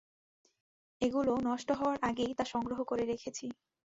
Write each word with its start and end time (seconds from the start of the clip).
এগুলো 1.01 1.31
নষ্ট 1.43 1.69
হওয়ার 1.71 1.97
আগেই 2.01 2.31
তা 2.35 2.43
সংগ্রহ 2.45 2.79
করে 2.83 3.03
রেখেছি। 3.05 3.45